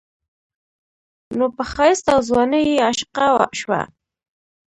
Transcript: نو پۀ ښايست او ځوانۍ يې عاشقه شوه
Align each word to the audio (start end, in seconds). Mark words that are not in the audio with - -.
نو 1.37 1.45
پۀ 1.55 1.63
ښايست 1.71 2.05
او 2.13 2.19
ځوانۍ 2.29 2.63
يې 2.69 2.77
عاشقه 2.87 3.27
شوه 3.59 3.81